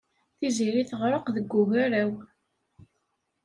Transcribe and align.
Tiziri 0.37 0.83
teɣreq 0.89 1.25
deg 1.35 1.53
ugaraw. 1.59 2.11